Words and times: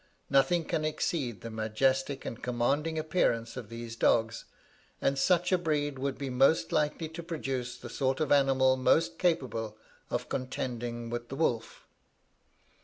Nothing 0.31 0.65
can 0.65 0.83
exceed 0.83 1.41
the 1.41 1.51
majestic 1.51 2.25
and 2.25 2.41
commanding 2.41 2.97
appearance 2.97 3.55
of 3.55 3.69
these 3.69 3.95
dogs, 3.95 4.45
and 4.99 5.15
such 5.15 5.51
a 5.51 5.59
breed 5.59 5.99
would 5.99 6.17
be 6.17 6.31
most 6.31 6.71
likely 6.71 7.07
to 7.09 7.21
produce 7.21 7.77
the 7.77 7.87
sort 7.87 8.19
of 8.19 8.31
animal 8.31 8.77
most 8.77 9.19
capable 9.19 9.77
of 10.09 10.27
contending 10.27 11.11
with 11.11 11.29
the 11.29 11.35
wolf. 11.35 11.85